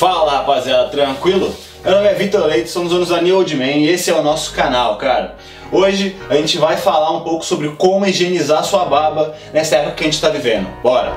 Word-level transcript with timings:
Fala 0.00 0.38
rapaziada, 0.38 0.88
tranquilo? 0.88 1.54
Meu 1.84 1.96
nome 1.96 2.06
é 2.06 2.14
Vitor 2.14 2.46
Leite, 2.46 2.70
somos 2.70 2.90
donos 2.90 3.10
da 3.10 3.20
New 3.20 3.36
Old 3.36 3.54
Man 3.54 3.66
e 3.66 3.90
esse 3.90 4.10
é 4.10 4.14
o 4.14 4.22
nosso 4.22 4.54
canal, 4.54 4.96
cara. 4.96 5.36
Hoje 5.70 6.16
a 6.30 6.36
gente 6.36 6.56
vai 6.56 6.78
falar 6.78 7.10
um 7.10 7.20
pouco 7.20 7.44
sobre 7.44 7.68
como 7.76 8.06
higienizar 8.06 8.64
sua 8.64 8.86
barba 8.86 9.34
nessa 9.52 9.76
época 9.76 9.96
que 9.96 10.04
a 10.04 10.06
gente 10.06 10.14
está 10.14 10.30
vivendo. 10.30 10.68
Bora! 10.82 11.12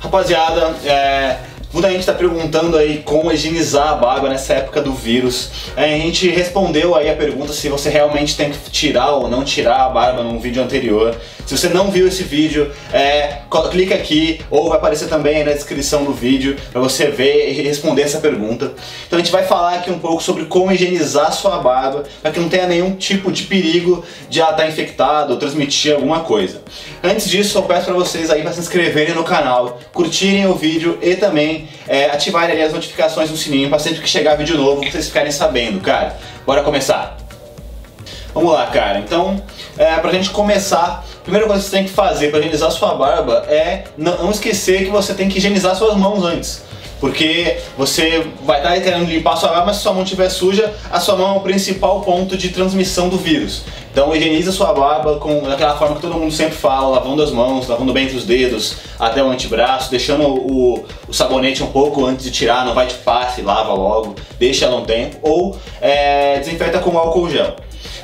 Rapaziada, 0.00 0.74
é, 0.84 1.36
Muita 1.72 1.88
gente 1.88 2.00
está 2.00 2.12
perguntando 2.12 2.76
aí 2.76 2.98
como 3.02 3.32
higienizar 3.32 3.88
a 3.88 3.94
barba 3.94 4.28
nessa 4.28 4.52
época 4.52 4.82
do 4.82 4.92
vírus. 4.92 5.50
A 5.74 5.86
gente 5.86 6.28
respondeu 6.28 6.94
aí 6.94 7.08
a 7.08 7.16
pergunta 7.16 7.50
se 7.54 7.66
você 7.70 7.88
realmente 7.88 8.36
tem 8.36 8.50
que 8.50 8.70
tirar 8.70 9.12
ou 9.12 9.26
não 9.26 9.42
tirar 9.42 9.86
a 9.86 9.88
barba 9.88 10.22
num 10.22 10.38
vídeo 10.38 10.62
anterior. 10.62 11.16
Se 11.46 11.56
você 11.56 11.70
não 11.70 11.90
viu 11.90 12.06
esse 12.06 12.22
vídeo, 12.24 12.70
é, 12.92 13.38
clica 13.70 13.94
aqui 13.94 14.40
ou 14.50 14.68
vai 14.68 14.76
aparecer 14.76 15.08
também 15.08 15.44
na 15.44 15.52
descrição 15.52 16.04
do 16.04 16.12
vídeo 16.12 16.56
para 16.70 16.80
você 16.80 17.06
ver 17.06 17.50
e 17.50 17.62
responder 17.62 18.02
essa 18.02 18.18
pergunta. 18.18 18.72
Então 19.06 19.18
a 19.18 19.22
gente 19.22 19.32
vai 19.32 19.44
falar 19.44 19.76
aqui 19.76 19.90
um 19.90 19.98
pouco 19.98 20.22
sobre 20.22 20.44
como 20.44 20.70
higienizar 20.70 21.28
a 21.28 21.32
sua 21.32 21.58
barba 21.58 22.04
para 22.20 22.30
que 22.30 22.38
não 22.38 22.50
tenha 22.50 22.66
nenhum 22.66 22.92
tipo 22.96 23.32
de 23.32 23.44
perigo 23.44 24.04
de 24.28 24.40
ela 24.40 24.50
estar 24.50 24.68
infectada 24.68 25.32
ou 25.32 25.38
transmitir 25.38 25.94
alguma 25.94 26.20
coisa. 26.20 26.60
Antes 27.02 27.28
disso, 27.28 27.56
eu 27.56 27.62
peço 27.62 27.86
para 27.86 27.94
vocês 27.94 28.30
aí 28.30 28.42
para 28.42 28.52
se 28.52 28.60
inscreverem 28.60 29.14
no 29.14 29.24
canal, 29.24 29.80
curtirem 29.92 30.46
o 30.46 30.54
vídeo 30.54 30.98
e 31.02 31.16
também 31.16 31.61
é, 31.86 32.06
ativarem 32.06 32.52
ali 32.52 32.62
as 32.62 32.72
notificações 32.72 33.30
no 33.30 33.36
sininho 33.36 33.68
para 33.68 33.78
sempre 33.78 34.00
que 34.00 34.08
chegar 34.08 34.36
vídeo 34.36 34.56
novo 34.56 34.80
vocês 34.90 35.08
ficarem 35.08 35.32
sabendo, 35.32 35.80
cara. 35.80 36.16
Bora 36.46 36.62
começar. 36.62 37.16
Vamos 38.34 38.52
lá, 38.52 38.66
cara. 38.66 38.98
Então, 38.98 39.42
é, 39.76 39.96
pra 39.96 40.10
gente 40.12 40.30
começar, 40.30 41.04
a 41.20 41.22
primeira 41.22 41.46
coisa 41.46 41.62
que 41.62 41.68
você 41.68 41.76
tem 41.76 41.84
que 41.84 41.92
fazer 41.92 42.30
para 42.30 42.40
higienizar 42.40 42.70
sua 42.70 42.94
barba 42.94 43.44
é 43.48 43.84
não 43.96 44.30
esquecer 44.30 44.84
que 44.84 44.90
você 44.90 45.14
tem 45.14 45.28
que 45.28 45.38
higienizar 45.38 45.76
suas 45.76 45.96
mãos 45.96 46.24
antes. 46.24 46.62
Porque 47.02 47.56
você 47.76 48.24
vai 48.44 48.58
estar 48.58 48.80
querendo 48.80 49.10
limpar 49.10 49.32
a 49.32 49.36
sua 49.36 49.48
barba, 49.48 49.66
mas 49.66 49.78
se 49.78 49.82
sua 49.82 49.92
mão 49.92 50.04
estiver 50.04 50.28
suja, 50.28 50.72
a 50.88 51.00
sua 51.00 51.16
mão 51.16 51.34
é 51.34 51.36
o 51.38 51.40
principal 51.40 52.00
ponto 52.02 52.36
de 52.36 52.50
transmissão 52.50 53.08
do 53.08 53.18
vírus. 53.18 53.64
Então 53.90 54.14
higieniza 54.14 54.52
sua 54.52 54.72
barba 54.72 55.16
com 55.16 55.44
aquela 55.50 55.76
forma 55.76 55.96
que 55.96 56.00
todo 56.00 56.14
mundo 56.14 56.30
sempre 56.30 56.54
fala, 56.54 56.86
lavando 56.90 57.20
as 57.20 57.32
mãos, 57.32 57.66
lavando 57.66 57.92
bem 57.92 58.04
entre 58.04 58.16
os 58.16 58.24
dedos, 58.24 58.76
até 59.00 59.20
o 59.20 59.28
antebraço, 59.28 59.90
deixando 59.90 60.28
o, 60.28 60.84
o 61.08 61.12
sabonete 61.12 61.60
um 61.64 61.72
pouco 61.72 62.06
antes 62.06 62.24
de 62.24 62.30
tirar, 62.30 62.64
não 62.64 62.72
vai 62.72 62.86
de 62.86 62.94
passe, 62.94 63.42
lava 63.42 63.74
logo, 63.74 64.14
deixa 64.38 64.66
ela 64.66 64.76
um 64.76 64.84
tempo, 64.84 65.16
ou 65.22 65.56
é, 65.80 66.38
desinfeta 66.38 66.78
com 66.78 66.96
álcool 66.96 67.28
gel. 67.28 67.56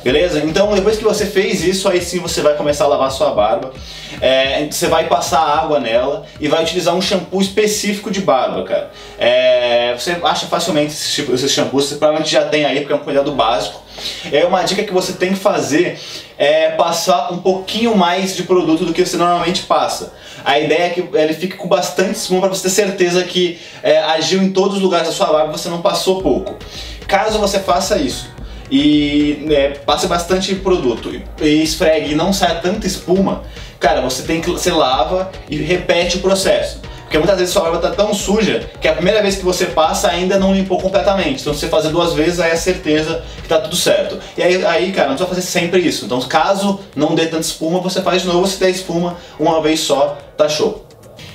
Beleza? 0.03 0.41
Então 0.41 0.75
depois 0.75 0.97
que 0.97 1.05
você 1.05 1.27
fez 1.27 1.63
isso, 1.63 1.89
aí 1.89 2.01
sim 2.01 2.19
você 2.21 2.41
vai 2.41 2.55
começar 2.55 2.85
a 2.85 2.89
lavar 2.89 3.11
sua 3.11 3.31
barba. 3.31 3.73
É, 4.21 4.67
você 4.67 4.87
vai 4.87 5.07
passar 5.07 5.41
água 5.41 5.79
nela 5.79 6.25
e 6.41 6.49
vai 6.49 6.63
utilizar 6.63 6.95
um 6.95 7.01
shampoo 7.01 7.41
específico 7.41 8.11
de 8.11 8.21
barba, 8.21 8.65
cara. 8.65 8.91
É, 9.19 9.95
você 9.97 10.17
acha 10.23 10.47
facilmente 10.47 10.93
esses, 10.93 11.15
tipo, 11.15 11.35
esses 11.35 11.51
shampoos, 11.53 11.87
você 11.87 11.97
provavelmente 11.97 12.31
já 12.31 12.45
tem 12.45 12.65
aí, 12.65 12.81
porque 12.81 12.93
é 12.93 12.97
um 12.97 13.01
cuidado 13.01 13.33
básico. 13.33 13.83
É 14.33 14.45
uma 14.45 14.63
dica 14.63 14.85
que 14.85 14.93
você 14.93 15.13
tem 15.13 15.31
que 15.31 15.39
fazer 15.39 15.99
é 16.39 16.71
passar 16.71 17.33
um 17.33 17.39
pouquinho 17.39 17.97
mais 17.97 18.37
de 18.37 18.45
produto 18.45 18.85
do 18.85 18.93
que 18.93 19.05
você 19.05 19.17
normalmente 19.17 19.65
passa. 19.65 20.15
A 20.45 20.59
ideia 20.59 20.85
é 20.85 20.91
que 20.91 21.05
ele 21.13 21.35
fique 21.35 21.57
com 21.57 21.67
bastante 21.67 22.13
espuma 22.13 22.43
para 22.43 22.51
você 22.51 22.63
ter 22.63 22.71
certeza 22.71 23.25
que 23.25 23.59
é, 23.83 23.99
agiu 23.99 24.41
em 24.41 24.53
todos 24.53 24.77
os 24.77 24.83
lugares 24.83 25.09
da 25.09 25.13
sua 25.13 25.27
barba 25.27 25.49
e 25.53 25.59
você 25.59 25.69
não 25.69 25.83
passou 25.83 26.23
pouco. 26.23 26.57
Caso 27.09 27.41
você 27.41 27.59
faça 27.59 27.99
isso, 27.99 28.31
e 28.71 29.47
é, 29.51 29.71
passe 29.71 30.07
bastante 30.07 30.55
produto 30.55 31.11
e 31.41 31.63
esfregue 31.63 32.13
e 32.13 32.15
não 32.15 32.33
saia 32.33 32.57
tanta 32.57 32.87
espuma, 32.87 33.43
cara, 33.81 34.01
você 34.01 34.23
tem 34.23 34.41
que 34.41 34.51
você 34.51 34.71
lava 34.71 35.31
e 35.49 35.57
repete 35.57 36.19
o 36.19 36.21
processo. 36.21 36.81
Porque 37.09 37.17
muitas 37.17 37.39
vezes 37.39 37.55
sua 37.55 37.63
barba 37.63 37.79
tá 37.79 37.91
tão 37.91 38.13
suja 38.13 38.69
que 38.83 38.87
a 38.87 38.93
primeira 38.93 39.23
vez 39.23 39.37
que 39.37 39.43
você 39.43 39.65
passa 39.65 40.09
ainda 40.09 40.39
não 40.39 40.53
limpou 40.53 40.79
completamente. 40.79 41.41
Então 41.41 41.55
se 41.55 41.61
você 41.61 41.69
fazer 41.69 41.89
duas 41.89 42.13
vezes, 42.13 42.39
aí 42.39 42.51
é 42.51 42.57
certeza 42.57 43.25
que 43.43 43.49
tá 43.49 43.59
tudo 43.59 43.75
certo. 43.75 44.19
E 44.37 44.43
aí, 44.43 44.63
aí 44.67 44.93
cara, 44.93 45.09
não 45.09 45.17
precisa 45.17 45.35
fazer 45.35 45.41
sempre 45.41 45.81
isso. 45.81 46.05
Então 46.05 46.21
caso 46.21 46.81
não 46.95 47.15
dê 47.15 47.25
tanta 47.25 47.41
espuma, 47.41 47.81
você 47.81 48.03
faz 48.03 48.23
de 48.23 48.29
novo, 48.29 48.47
se 48.47 48.61
der 48.61 48.69
espuma 48.69 49.17
uma 49.41 49.63
vez 49.63 49.81
só, 49.81 50.19
tá 50.37 50.51
show. 50.51 50.87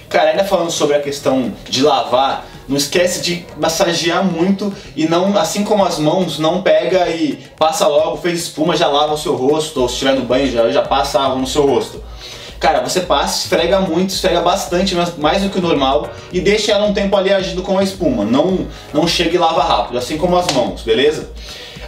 Cara, 0.07 0.29
ainda 0.29 0.43
falando 0.43 0.69
sobre 0.69 0.95
a 0.95 1.01
questão 1.01 1.51
de 1.67 1.81
lavar, 1.81 2.45
não 2.67 2.77
esquece 2.77 3.21
de 3.21 3.45
massagear 3.57 4.23
muito 4.23 4.73
e 4.95 5.05
não, 5.05 5.37
assim 5.37 5.63
como 5.63 5.83
as 5.83 5.99
mãos, 5.99 6.39
não 6.39 6.61
pega 6.61 7.09
e 7.09 7.39
passa 7.57 7.87
logo, 7.87 8.17
fez 8.17 8.39
espuma, 8.39 8.75
já 8.75 8.87
lava 8.87 9.13
o 9.13 9.17
seu 9.17 9.35
rosto, 9.35 9.81
ou 9.81 9.87
se 9.87 9.95
estiver 9.95 10.15
no 10.15 10.21
banho 10.21 10.49
já, 10.51 10.69
já 10.71 10.81
passa 10.81 11.19
água 11.19 11.37
no 11.37 11.47
seu 11.47 11.65
rosto. 11.65 12.03
Cara, 12.59 12.79
você 12.79 13.01
passa, 13.01 13.43
esfrega 13.43 13.81
muito, 13.81 14.11
esfrega 14.11 14.39
bastante, 14.39 14.95
mais 15.17 15.43
do 15.43 15.49
que 15.49 15.57
o 15.57 15.61
normal, 15.61 16.09
e 16.31 16.39
deixa 16.39 16.71
ela 16.71 16.85
um 16.85 16.93
tempo 16.93 17.13
ali 17.17 17.33
agindo 17.33 17.61
com 17.61 17.77
a 17.77 17.83
espuma. 17.83 18.23
Não, 18.23 18.65
não 18.93 19.05
chega 19.05 19.35
e 19.35 19.37
lava 19.37 19.61
rápido, 19.61 19.97
assim 19.97 20.17
como 20.17 20.37
as 20.37 20.47
mãos, 20.53 20.81
beleza? 20.81 21.29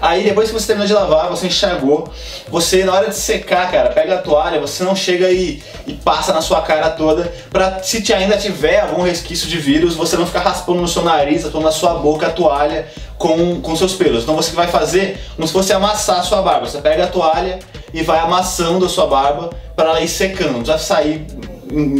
Aí 0.05 0.23
depois 0.23 0.49
que 0.49 0.53
você 0.53 0.67
terminou 0.67 0.85
de 0.85 0.93
lavar, 0.93 1.29
você 1.29 1.47
enxagou, 1.47 2.07
você 2.47 2.83
na 2.83 2.93
hora 2.93 3.09
de 3.09 3.15
secar, 3.15 3.71
cara, 3.71 3.89
pega 3.89 4.13
a 4.13 4.17
toalha, 4.19 4.59
você 4.59 4.83
não 4.83 4.95
chega 4.95 5.31
e, 5.31 5.63
e 5.87 5.93
passa 5.93 6.31
na 6.31 6.41
sua 6.41 6.61
cara 6.61 6.91
toda, 6.91 7.33
pra 7.49 7.81
se 7.81 8.03
te 8.03 8.13
ainda 8.13 8.37
tiver 8.37 8.81
algum 8.81 9.01
resquício 9.01 9.47
de 9.47 9.57
vírus, 9.57 9.95
você 9.95 10.15
não 10.15 10.27
ficar 10.27 10.41
raspando 10.41 10.79
no 10.79 10.87
seu 10.87 11.01
nariz, 11.01 11.43
ou 11.51 11.59
na 11.59 11.71
sua 11.71 11.95
boca 11.95 12.27
a 12.27 12.29
toalha 12.29 12.87
com, 13.17 13.59
com 13.61 13.75
seus 13.75 13.95
pelos. 13.95 14.21
Então 14.21 14.35
você 14.35 14.51
vai 14.51 14.67
fazer 14.67 15.19
como 15.35 15.47
se 15.47 15.53
fosse 15.53 15.73
amassar 15.73 16.19
a 16.19 16.23
sua 16.23 16.43
barba. 16.43 16.67
Você 16.67 16.79
pega 16.81 17.05
a 17.05 17.07
toalha 17.07 17.57
e 17.91 18.03
vai 18.03 18.19
amassando 18.19 18.85
a 18.85 18.89
sua 18.89 19.07
barba 19.07 19.49
para 19.75 19.89
ela 19.89 20.01
ir 20.01 20.07
secando, 20.07 20.63
já 20.63 20.77
sair 20.77 21.25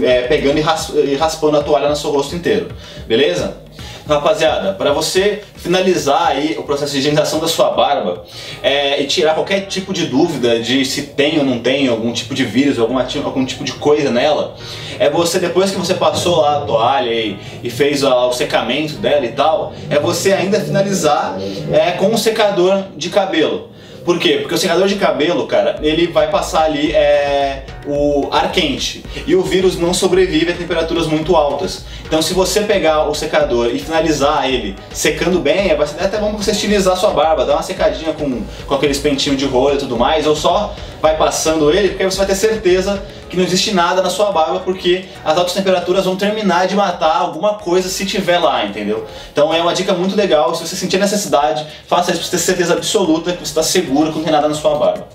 é, 0.03 0.27
pegando 0.27 0.59
e 0.59 1.16
raspando 1.16 1.57
a 1.57 1.63
toalha 1.63 1.89
no 1.89 1.95
seu 1.95 2.11
rosto 2.11 2.35
inteiro, 2.35 2.67
beleza? 3.07 3.64
Rapaziada, 4.07 4.73
para 4.73 4.91
você 4.91 5.41
finalizar 5.55 6.27
aí 6.27 6.55
o 6.59 6.63
processo 6.63 6.91
de 6.91 6.99
higienização 6.99 7.39
da 7.39 7.47
sua 7.47 7.71
barba 7.71 8.23
é, 8.61 9.01
e 9.01 9.07
tirar 9.07 9.33
qualquer 9.33 9.61
tipo 9.61 9.91
de 9.91 10.05
dúvida 10.05 10.59
de 10.59 10.85
se 10.85 11.01
tem 11.01 11.39
ou 11.39 11.43
não 11.43 11.57
tem 11.57 11.88
algum 11.88 12.13
tipo 12.13 12.35
de 12.35 12.45
vírus, 12.45 12.77
alguma, 12.77 13.07
algum 13.23 13.43
tipo 13.43 13.63
de 13.63 13.73
coisa 13.73 14.11
nela, 14.11 14.55
é 14.99 15.09
você, 15.09 15.39
depois 15.39 15.71
que 15.71 15.77
você 15.77 15.95
passou 15.95 16.41
lá 16.41 16.57
a 16.57 16.61
toalha 16.61 17.09
e, 17.09 17.39
e 17.63 17.69
fez 17.71 18.03
o 18.03 18.31
secamento 18.31 18.93
dela 18.97 19.25
e 19.25 19.31
tal, 19.31 19.73
é 19.89 19.97
você 19.97 20.33
ainda 20.33 20.59
finalizar 20.59 21.37
é, 21.72 21.91
com 21.93 22.07
um 22.07 22.17
secador 22.17 22.83
de 22.95 23.09
cabelo. 23.09 23.74
Por 24.05 24.19
quê? 24.19 24.38
Porque 24.38 24.53
o 24.53 24.57
secador 24.57 24.88
de 24.88 24.95
cabelo, 24.95 25.47
cara, 25.47 25.79
ele 25.81 26.05
vai 26.05 26.29
passar 26.29 26.66
ali 26.66 26.91
é, 26.91 27.66
o 27.88 28.27
ar 28.31 28.51
quente 28.51 29.03
e 29.25 29.35
o 29.35 29.41
vírus 29.41 29.79
não 29.79 29.95
sobrevive 29.95 30.51
a 30.51 30.55
temperaturas 30.55 31.07
muito 31.07 31.35
altas. 31.35 31.85
Então, 32.05 32.21
se 32.21 32.31
você 32.31 32.61
pegar 32.61 33.09
o 33.09 33.16
secador 33.16 33.71
e 33.73 33.79
finalizar 33.79 34.47
ele 34.47 34.75
secando 34.91 35.39
bem, 35.39 35.75
vai 35.75 35.88
ser 35.88 36.03
até 36.03 36.19
bom 36.19 36.33
você 36.33 36.51
estilizar 36.51 36.95
sua 36.95 37.09
barba, 37.09 37.45
dar 37.45 37.53
uma 37.53 37.63
secadinha 37.63 38.13
com, 38.13 38.43
com 38.67 38.75
aqueles 38.75 38.99
pentinhos 38.99 39.39
de 39.39 39.45
rolha 39.45 39.73
e 39.73 39.79
tudo 39.79 39.97
mais, 39.97 40.27
ou 40.27 40.35
só 40.35 40.75
vai 41.01 41.17
passando 41.17 41.72
ele, 41.72 41.89
porque 41.89 42.03
aí 42.03 42.11
você 42.11 42.17
vai 42.17 42.27
ter 42.27 42.35
certeza 42.35 43.03
que 43.29 43.35
não 43.37 43.43
existe 43.43 43.73
nada 43.73 44.01
na 44.01 44.09
sua 44.09 44.31
barba, 44.31 44.59
porque 44.59 45.05
as 45.23 45.37
altas 45.37 45.53
temperaturas 45.53 46.05
vão 46.05 46.15
terminar 46.15 46.67
de 46.67 46.75
matar 46.75 47.17
alguma 47.17 47.55
coisa 47.55 47.89
se 47.89 48.05
tiver 48.05 48.39
lá, 48.39 48.65
entendeu? 48.65 49.05
Então 49.31 49.53
é 49.53 49.61
uma 49.61 49.73
dica 49.73 49.93
muito 49.93 50.15
legal, 50.15 50.53
se 50.55 50.67
você 50.67 50.75
sentir 50.75 50.97
necessidade, 50.97 51.65
faça 51.87 52.11
isso 52.11 52.21
para 52.21 52.31
ter 52.31 52.37
certeza 52.37 52.73
absoluta 52.73 53.31
que 53.31 53.39
você 53.39 53.43
está 53.45 53.63
seguro 53.63 54.11
que 54.11 54.17
não 54.17 54.23
tem 54.23 54.33
nada 54.33 54.47
na 54.47 54.55
sua 54.55 54.75
barba. 54.75 55.07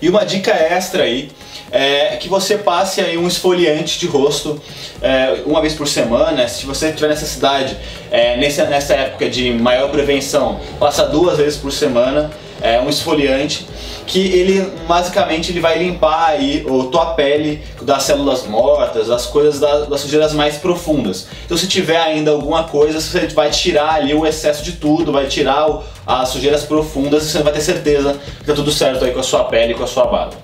E 0.00 0.08
uma 0.08 0.24
dica 0.24 0.50
extra 0.50 1.04
aí 1.04 1.30
é 1.70 2.16
que 2.16 2.28
você 2.28 2.58
passe 2.58 3.00
aí 3.00 3.16
um 3.16 3.26
esfoliante 3.28 4.00
de 4.00 4.06
rosto 4.06 4.60
é, 5.00 5.42
uma 5.46 5.60
vez 5.60 5.74
por 5.74 5.86
semana. 5.86 6.48
Se 6.48 6.66
você 6.66 6.92
tiver 6.92 7.08
necessidade 7.08 7.76
é, 8.10 8.36
nessa, 8.36 8.64
nessa 8.64 8.94
época 8.94 9.30
de 9.30 9.52
maior 9.52 9.90
prevenção, 9.90 10.60
passa 10.78 11.06
duas 11.06 11.38
vezes 11.38 11.56
por 11.56 11.72
semana 11.72 12.30
é, 12.62 12.80
um 12.80 12.88
esfoliante 12.88 13.66
que 14.06 14.20
ele 14.20 14.60
basicamente 14.86 15.52
ele 15.52 15.60
vai 15.60 15.78
limpar 15.78 16.30
aí 16.30 16.64
a 16.66 16.90
tua 16.90 17.06
pele 17.14 17.62
das 17.82 18.04
células 18.04 18.46
mortas, 18.46 19.10
as 19.10 19.26
coisas 19.26 19.60
da, 19.60 19.80
das 19.80 20.00
sujeiras 20.00 20.32
mais 20.32 20.56
profundas. 20.56 21.26
Então 21.44 21.56
se 21.56 21.66
tiver 21.66 22.00
ainda 22.00 22.30
alguma 22.30 22.64
coisa, 22.64 23.00
você 23.00 23.26
vai 23.28 23.50
tirar 23.50 23.94
ali 23.94 24.14
o 24.14 24.26
excesso 24.26 24.62
de 24.62 24.72
tudo, 24.72 25.12
vai 25.12 25.26
tirar 25.26 25.70
o, 25.70 25.82
as 26.06 26.28
sujeiras 26.28 26.62
profundas 26.62 27.24
e 27.24 27.30
você 27.30 27.42
vai 27.42 27.52
ter 27.52 27.60
certeza 27.60 28.16
que 28.38 28.44
tá 28.44 28.54
tudo 28.54 28.70
certo 28.70 29.04
aí 29.04 29.12
com 29.12 29.20
a 29.20 29.24
sua 29.24 29.44
pele 29.44 29.74
com 29.74 29.84
a 29.84 29.86
sua 29.86 30.06
barba. 30.06 30.36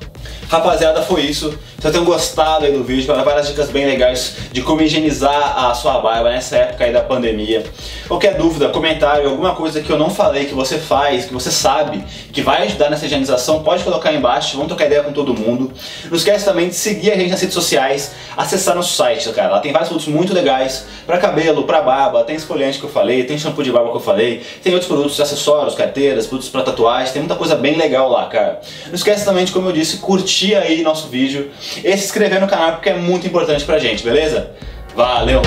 Rapaziada, 0.48 1.02
foi 1.02 1.22
isso. 1.22 1.58
Espero 1.78 1.92
tenham 1.92 2.04
gostado 2.04 2.64
aí 2.64 2.72
do 2.72 2.82
vídeo, 2.82 3.06
para 3.06 3.22
várias 3.22 3.46
dicas 3.46 3.70
bem 3.70 3.86
legais 3.86 4.34
de 4.50 4.62
como 4.62 4.82
higienizar 4.82 5.64
a 5.64 5.72
sua 5.74 6.00
barba 6.00 6.28
nessa 6.28 6.56
época 6.56 6.84
aí 6.84 6.92
da 6.92 7.02
pandemia. 7.02 7.64
Qualquer 8.08 8.34
dúvida, 8.34 8.68
comentário, 8.70 9.28
alguma 9.28 9.54
coisa 9.54 9.80
que 9.80 9.88
eu 9.88 9.96
não 9.96 10.10
falei, 10.10 10.46
que 10.46 10.54
você 10.54 10.76
faz, 10.76 11.26
que 11.26 11.32
você 11.32 11.52
sabe, 11.52 12.02
que 12.32 12.42
vai 12.42 12.64
ajudar 12.64 12.90
nessa 12.90 13.06
higienização, 13.06 13.62
pode 13.62 13.84
colocar 13.84 14.08
aí 14.08 14.16
embaixo, 14.16 14.56
vamos 14.56 14.66
trocar 14.68 14.86
ideia 14.86 15.04
com 15.04 15.12
todo 15.12 15.32
mundo. 15.32 15.70
Não 16.06 16.16
esquece 16.16 16.44
também 16.46 16.68
de 16.68 16.74
seguir 16.74 17.12
a 17.12 17.16
gente 17.16 17.30
nas 17.30 17.40
redes 17.40 17.54
sociais, 17.54 18.12
acessar 18.36 18.74
nosso 18.74 18.96
site, 18.96 19.28
cara. 19.30 19.52
Lá 19.52 19.60
tem 19.60 19.70
vários 19.70 19.88
produtos 19.88 20.12
muito 20.12 20.34
legais 20.34 20.84
para 21.06 21.18
cabelo, 21.18 21.62
para 21.62 21.80
barba, 21.80 22.24
tem 22.24 22.34
esfoliante 22.34 22.80
que 22.80 22.84
eu 22.84 22.90
falei, 22.90 23.22
tem 23.22 23.38
shampoo 23.38 23.62
de 23.62 23.70
barba 23.70 23.90
que 23.90 23.96
eu 23.96 24.00
falei, 24.00 24.42
tem 24.64 24.72
outros 24.72 24.88
produtos, 24.88 25.20
acessórios, 25.20 25.76
carteiras, 25.76 26.26
produtos 26.26 26.50
para 26.50 26.62
tatuagem, 26.62 27.12
tem 27.12 27.22
muita 27.22 27.36
coisa 27.36 27.54
bem 27.54 27.76
legal 27.76 28.10
lá, 28.10 28.26
cara. 28.26 28.60
Não 28.88 28.94
esquece 28.94 29.24
também 29.24 29.44
de, 29.44 29.52
como 29.52 29.68
eu 29.68 29.72
disse, 29.72 29.98
curtir 29.98 30.37
curtir 30.38 30.54
aí 30.54 30.82
nosso 30.82 31.08
vídeo 31.08 31.50
e 31.78 31.96
se 31.96 32.04
inscrever 32.04 32.40
no 32.40 32.46
canal 32.46 32.72
porque 32.72 32.90
é 32.90 32.96
muito 32.96 33.26
importante 33.26 33.64
pra 33.64 33.78
gente, 33.78 34.04
beleza? 34.04 34.50
Valeu! 34.94 35.42